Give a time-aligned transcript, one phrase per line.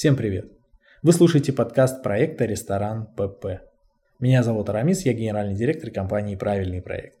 [0.00, 0.50] Всем привет!
[1.02, 3.60] Вы слушаете подкаст проекта «Ресторан ПП».
[4.18, 7.18] Меня зовут Арамис, я генеральный директор компании «Правильный проект».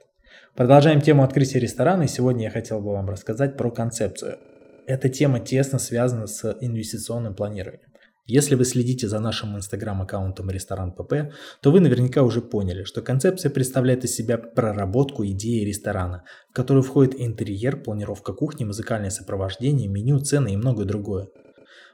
[0.56, 4.38] Продолжаем тему открытия ресторана, и сегодня я хотел бы вам рассказать про концепцию.
[4.86, 7.84] Эта тема тесно связана с инвестиционным планированием.
[8.24, 13.50] Если вы следите за нашим инстаграм-аккаунтом Ресторан ПП, то вы наверняка уже поняли, что концепция
[13.50, 20.18] представляет из себя проработку идеи ресторана, в которую входит интерьер, планировка кухни, музыкальное сопровождение, меню,
[20.20, 21.28] цены и многое другое.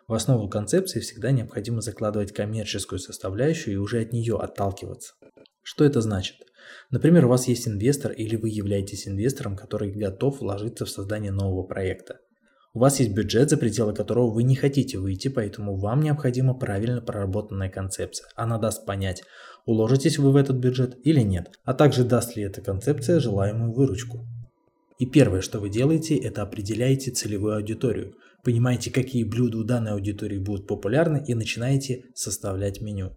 [0.08, 5.14] В основу концепции всегда необходимо закладывать коммерческую составляющую и уже от нее отталкиваться.
[5.62, 6.36] Что это значит?
[6.90, 11.64] Например, у вас есть инвестор или вы являетесь инвестором, который готов вложиться в создание нового
[11.64, 12.20] проекта.
[12.72, 17.00] У вас есть бюджет, за пределы которого вы не хотите выйти, поэтому вам необходима правильно
[17.00, 18.28] проработанная концепция.
[18.36, 19.24] Она даст понять,
[19.64, 24.24] уложитесь вы в этот бюджет или нет, а также даст ли эта концепция желаемую выручку.
[24.98, 28.14] И первое, что вы делаете, это определяете целевую аудиторию,
[28.46, 33.16] понимаете, какие блюда у данной аудитории будут популярны и начинаете составлять меню.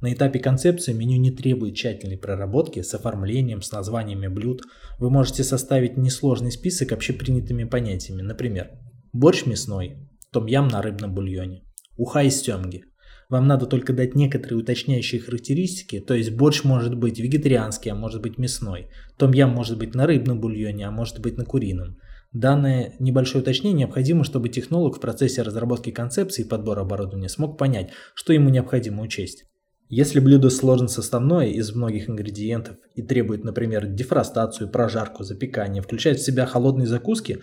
[0.00, 4.62] На этапе концепции меню не требует тщательной проработки с оформлением, с названиями блюд.
[4.98, 8.70] Вы можете составить несложный список общепринятыми понятиями, например,
[9.12, 11.64] Борщ мясной, том-ям на рыбном бульоне,
[11.96, 12.84] уха из семги.
[13.28, 18.22] Вам надо только дать некоторые уточняющие характеристики, то есть борщ может быть вегетарианский, а может
[18.22, 21.98] быть мясной, том-ям может быть на рыбном бульоне, а может быть на курином.
[22.32, 27.90] Данное небольшое уточнение необходимо, чтобы технолог в процессе разработки концепции и подбора оборудования смог понять,
[28.14, 29.46] что ему необходимо учесть.
[29.88, 36.24] Если блюдо сложно составное из многих ингредиентов и требует, например, дефростацию, прожарку, запекание, включает в
[36.24, 37.40] себя холодные закуски,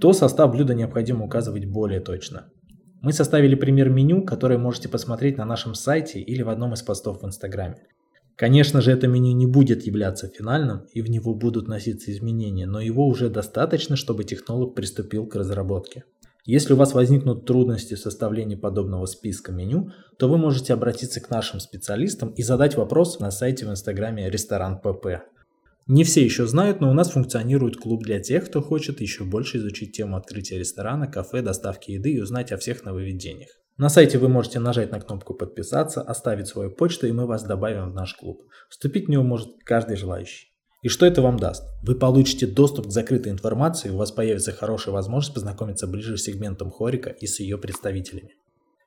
[0.00, 2.48] то состав блюда необходимо указывать более точно.
[3.02, 7.20] Мы составили пример меню, которое можете посмотреть на нашем сайте или в одном из постов
[7.20, 7.76] в Инстаграме.
[8.38, 12.80] Конечно же, это меню не будет являться финальным, и в него будут носиться изменения, но
[12.80, 16.04] его уже достаточно, чтобы технолог приступил к разработке.
[16.44, 21.30] Если у вас возникнут трудности в составлении подобного списка меню, то вы можете обратиться к
[21.30, 25.24] нашим специалистам и задать вопрос на сайте в Инстаграме ресторан ПП.
[25.88, 29.58] Не все еще знают, но у нас функционирует клуб для тех, кто хочет еще больше
[29.58, 33.50] изучить тему открытия ресторана, кафе, доставки еды и узнать о всех нововведениях.
[33.78, 37.92] На сайте вы можете нажать на кнопку «Подписаться», оставить свою почту, и мы вас добавим
[37.92, 38.42] в наш клуб.
[38.68, 40.48] Вступить в него может каждый желающий.
[40.82, 41.62] И что это вам даст?
[41.84, 46.72] Вы получите доступ к закрытой информации, у вас появится хорошая возможность познакомиться ближе с сегментом
[46.72, 48.34] Хорика и с ее представителями.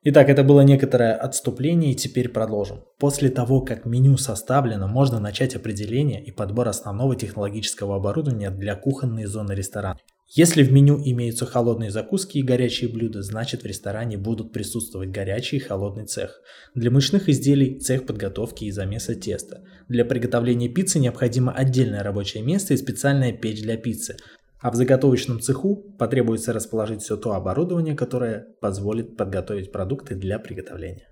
[0.04, 2.84] Итак, это было некоторое отступление, и теперь продолжим.
[3.00, 9.24] После того, как меню составлено, можно начать определение и подбор основного технологического оборудования для кухонной
[9.24, 10.00] зоны ресторана.
[10.34, 15.58] Если в меню имеются холодные закуски и горячие блюда, значит в ресторане будут присутствовать горячий
[15.58, 16.40] и холодный цех.
[16.74, 19.66] Для мышных изделий цех подготовки и замеса теста.
[19.90, 24.16] Для приготовления пиццы необходимо отдельное рабочее место и специальная печь для пиццы.
[24.62, 31.10] А в заготовочном цеху потребуется расположить все то оборудование, которое позволит подготовить продукты для приготовления.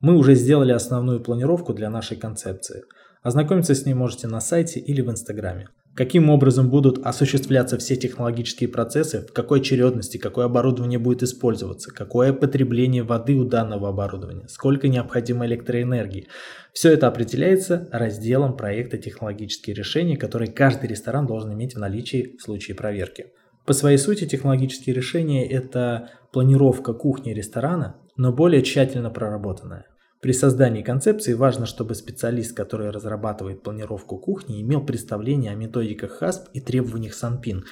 [0.00, 2.84] Мы уже сделали основную планировку для нашей концепции.
[3.22, 8.68] Ознакомиться с ней можете на сайте или в Инстаграме каким образом будут осуществляться все технологические
[8.68, 14.86] процессы, в какой очередности, какое оборудование будет использоваться, какое потребление воды у данного оборудования, сколько
[14.86, 16.28] необходимо электроэнергии.
[16.72, 22.42] Все это определяется разделом проекта технологические решения, которые каждый ресторан должен иметь в наличии в
[22.42, 23.32] случае проверки.
[23.66, 29.86] По своей сути технологические решения– это планировка кухни ресторана, но более тщательно проработанная.
[30.20, 36.48] При создании концепции важно, чтобы специалист, который разрабатывает планировку кухни, имел представление о методиках ХАССП
[36.52, 37.64] и требованиях СанПин.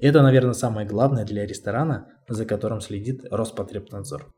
[0.00, 4.32] Это, наверное, самое главное для ресторана, за которым следит Роспотребнадзор.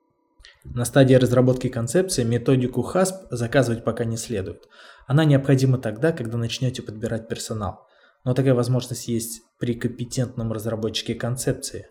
[0.65, 4.69] На стадии разработки концепции методику ХАССП заказывать пока не следует.
[5.07, 7.87] Она необходима тогда, когда начнете подбирать персонал.
[8.25, 11.87] Но такая возможность есть при компетентном разработчике концепции.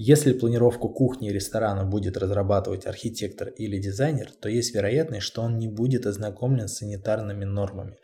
[0.00, 5.58] Если планировку кухни и ресторана будет разрабатывать архитектор или дизайнер, то есть вероятность, что он
[5.58, 7.96] не будет ознакомлен с санитарными нормами.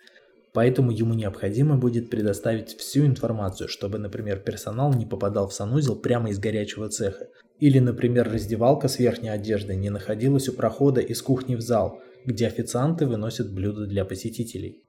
[0.52, 6.30] Поэтому ему необходимо будет предоставить всю информацию, чтобы, например, персонал не попадал в санузел прямо
[6.30, 7.28] из горячего цеха.
[7.60, 12.48] Или, например, раздевалка с верхней одеждой не находилась у прохода из кухни в зал, где
[12.48, 14.82] официанты выносят блюда для посетителей.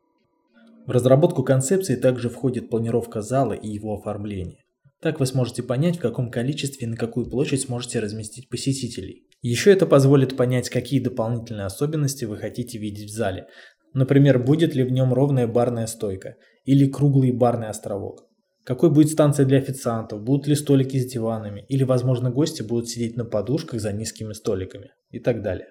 [0.88, 4.65] В разработку концепции также входит планировка зала и его оформление.
[5.06, 9.28] Так вы сможете понять, в каком количестве и на какую площадь сможете разместить посетителей.
[9.44, 13.46] Еще это позволит понять, какие дополнительные особенности вы хотите видеть в зале.
[13.94, 18.28] Например, будет ли в нем ровная барная стойка или круглый барный островок.
[18.64, 23.16] Какой будет станция для официантов, будут ли столики с диванами, или, возможно, гости будут сидеть
[23.16, 25.68] на подушках за низкими столиками и так далее.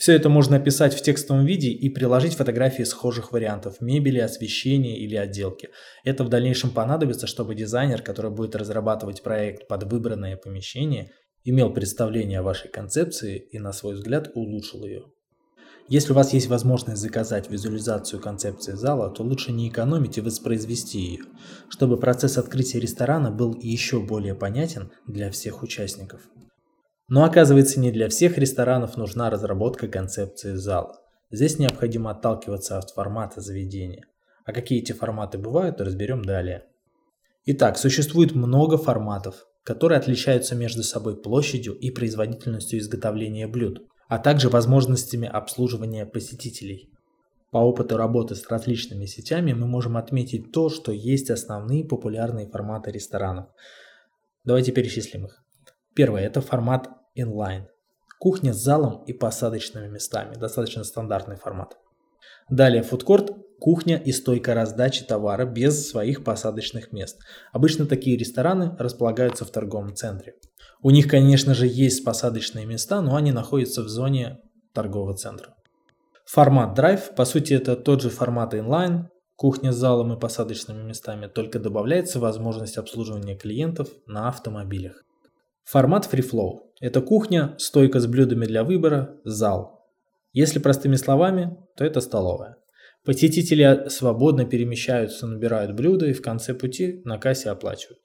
[0.00, 5.14] Все это можно описать в текстовом виде и приложить фотографии схожих вариантов мебели, освещения или
[5.14, 5.68] отделки.
[6.04, 11.10] Это в дальнейшем понадобится, чтобы дизайнер, который будет разрабатывать проект под выбранное помещение,
[11.44, 15.02] имел представление о вашей концепции и, на свой взгляд, улучшил ее.
[15.86, 20.98] Если у вас есть возможность заказать визуализацию концепции зала, то лучше не экономить и воспроизвести
[20.98, 21.24] ее,
[21.68, 26.22] чтобы процесс открытия ресторана был еще более понятен для всех участников.
[27.10, 30.98] Но оказывается, не для всех ресторанов нужна разработка концепции зала.
[31.30, 34.06] Здесь необходимо отталкиваться от формата заведения.
[34.46, 36.64] А какие эти форматы бывают, разберем далее.
[37.44, 44.48] Итак, существует много форматов, которые отличаются между собой площадью и производительностью изготовления блюд а также
[44.48, 46.90] возможностями обслуживания посетителей.
[47.52, 52.90] По опыту работы с различными сетями мы можем отметить то, что есть основные популярные форматы
[52.90, 53.46] ресторанов.
[54.42, 55.44] Давайте перечислим их.
[55.94, 57.66] Первое– это формат inline.
[58.18, 60.34] Кухня с залом и посадочными местами.
[60.34, 61.78] Достаточно стандартный формат.
[62.48, 63.30] Далее фудкорт–
[63.60, 67.20] кухня и стойка раздачи товара без своих посадочных мест.
[67.52, 70.34] Обычно такие рестораны располагаются в торговом центре.
[70.82, 74.40] У них, конечно же, есть посадочные места, но они находятся в зоне
[74.72, 75.54] торгового центра.
[76.24, 79.06] Формат Drive, по сути, это тот же формат inline,
[79.36, 85.04] кухня с залом и посадочными местами, только добавляется возможность обслуживания клиентов на автомобилях.
[85.64, 89.88] Формат Free Flow– это кухня, стойка с блюдами для выбора, зал.
[90.32, 92.56] Если простыми словами, то это столовая.
[93.04, 98.00] Посетители свободно перемещаются, набирают блюда и в конце пути на кассе оплачивают.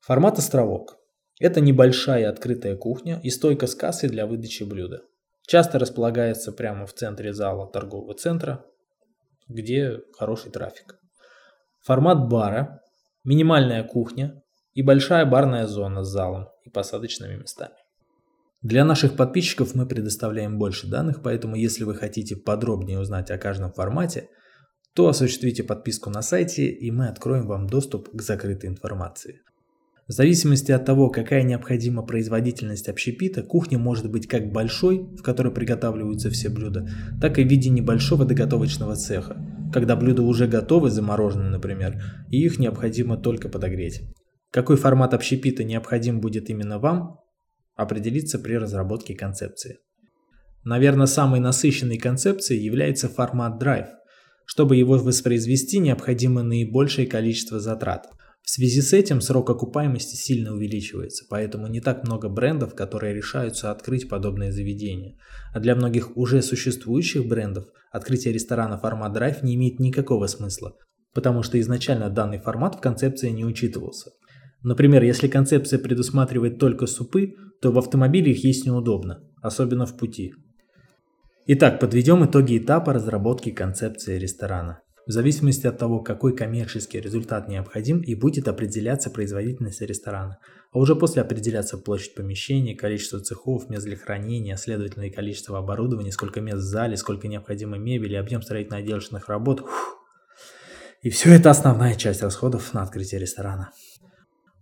[0.00, 0.98] Формат островок
[1.42, 5.02] это небольшая открытая кухня и стойка с кассой для выдачи блюда.
[5.44, 8.64] Часто располагается прямо в центре зала торгового центра,
[9.48, 11.00] где хороший трафик.
[11.80, 12.80] Формат бара,
[13.24, 14.40] минимальная кухня
[14.72, 17.74] и большая барная зона с залом и посадочными местами.
[18.62, 23.72] Для наших подписчиков мы предоставляем больше данных, поэтому если вы хотите подробнее узнать о каждом
[23.72, 24.28] формате,
[24.94, 29.40] то осуществите подписку на сайте и мы откроем вам доступ к закрытой информации.
[30.06, 35.52] В зависимости от того, какая необходима производительность общепита, кухня может быть как большой, в которой
[35.52, 36.88] приготавливаются все блюда,
[37.20, 42.00] так и в виде небольшого доготовочного цеха, когда блюда уже готовы, заморожены, например,
[42.30, 44.02] и их необходимо только подогреть.
[44.52, 47.21] Какой формат общепита необходим будет именно вам,
[47.74, 49.78] определиться при разработке концепции.
[50.64, 53.88] Наверное, самой насыщенной концепцией является формат Drive.
[54.44, 58.06] Чтобы его воспроизвести, необходимо наибольшее количество затрат–
[58.42, 63.70] в связи с этим срок окупаемости сильно увеличивается, поэтому не так много брендов, которые решаются
[63.70, 65.16] открыть подобные заведения.
[65.54, 70.74] А для многих уже существующих брендов открытие ресторана формат Drive не имеет никакого смысла,
[71.14, 74.10] потому что изначально данный формат в концепции не учитывался.
[74.64, 80.34] Например, если концепция предусматривает только супы, то в автомобиле их есть неудобно, особенно в пути.
[81.46, 84.80] Итак, подведем итоги этапа разработки концепции ресторана.
[85.06, 90.38] В зависимости от того, какой коммерческий результат необходим и будет определяться производительность ресторана,
[90.72, 96.12] а уже после определяться площадь помещения, количество цехов, мест для хранения, следовательно и количество оборудования,
[96.12, 99.60] сколько мест в зале, сколько необходимо мебели, объем строительно-отделочных работ.
[99.60, 99.98] Фух.
[101.02, 103.70] И все это основная часть расходов на открытие ресторана.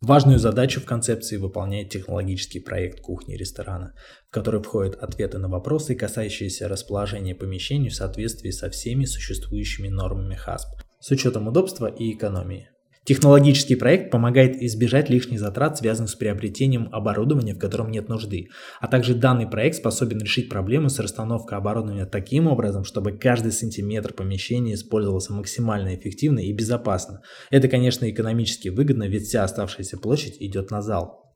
[0.00, 3.92] Важную задачу в концепции выполняет технологический проект кухни ресторана,
[4.28, 10.38] в который входят ответы на вопросы, касающиеся расположения помещений в соответствии со всеми существующими нормами
[10.46, 12.70] HASP, с учетом удобства и экономии.
[13.10, 18.50] Технологический проект помогает избежать лишних затрат, связанных с приобретением оборудования, в котором нет нужды.
[18.78, 24.12] А также данный проект способен решить проблему с расстановкой оборудования таким образом, чтобы каждый сантиметр
[24.12, 27.20] помещения использовался максимально эффективно и безопасно.
[27.50, 31.34] Это, конечно, экономически выгодно, ведь вся оставшаяся площадь идет на зал.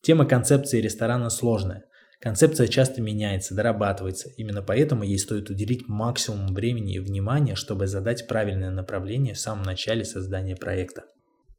[0.00, 1.84] Тема концепции ресторана сложная.
[2.20, 4.28] Концепция часто меняется, дорабатывается.
[4.36, 9.62] Именно поэтому ей стоит уделить максимум времени и внимания, чтобы задать правильное направление в самом
[9.62, 11.04] начале создания проекта.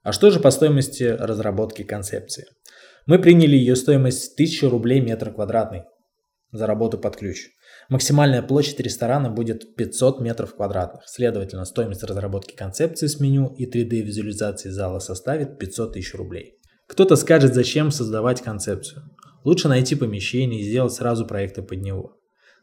[0.04, 2.46] А что же по стоимости разработки концепции?
[3.08, 5.84] Мы приняли ее стоимость 1000 рублей метр квадратный
[6.52, 7.48] за работу под ключ.
[7.90, 11.08] Максимальная площадь ресторана будет 500 метров квадратных.
[11.08, 16.60] Следовательно, стоимость разработки концепции с меню и 3D-визуализации зала составит 500 тысяч рублей.
[16.88, 19.04] Кто-то скажет, зачем создавать концепцию.
[19.44, 22.18] Лучше найти помещение и сделать сразу проекты под него.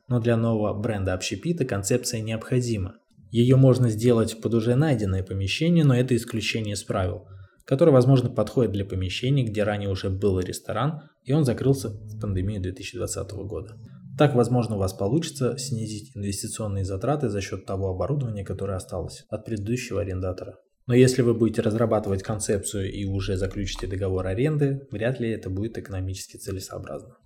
[0.07, 2.97] Но для нового бренда общепита концепция необходима.
[3.31, 7.27] Ее можно сделать под уже найденное помещение, но это исключение из правил,
[7.65, 12.63] которое, возможно, подходит для помещений, где ранее уже был ресторан, и он закрылся в пандемию
[12.63, 13.77] 2020 года.
[14.17, 19.45] Так, возможно, у вас получится снизить инвестиционные затраты за счет того оборудования, которое осталось от
[19.45, 20.57] предыдущего арендатора.
[20.89, 25.77] Но если вы будете разрабатывать концепцию и уже заключите договор аренды, вряд ли это будет
[25.77, 27.19] экономически целесообразно.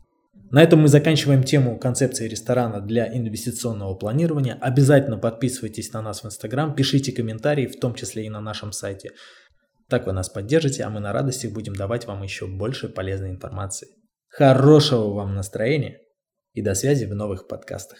[0.50, 4.58] На этом мы заканчиваем тему концепции ресторана для инвестиционного планирования.
[4.60, 9.12] Обязательно подписывайтесь на нас в Инстаграм, пишите комментарии, в том числе и на нашем сайте.
[9.88, 13.86] Так вы нас поддержите, а мы на радости будем давать вам еще больше полезной информации.
[14.26, 16.00] Хорошего вам настроения
[16.52, 17.98] и до связи в новых подкастах.